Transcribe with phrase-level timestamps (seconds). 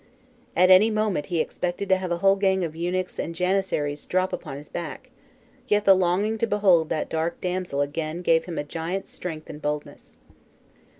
[0.55, 4.33] At any moment he expected to have a whole gang of eunuchs and janissaries drop
[4.33, 5.11] upon his back,
[5.67, 9.61] yet the longing to behold that dark damsel again gave him a giant's strength and
[9.61, 10.17] boldness.